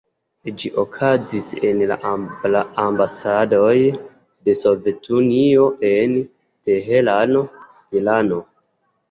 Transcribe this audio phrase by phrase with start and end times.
[0.61, 1.83] Ĝi okazis en
[2.55, 3.93] la ambasadejo
[4.49, 6.17] de Sovetunio en
[6.71, 7.45] Teherano,
[8.03, 8.43] Irano.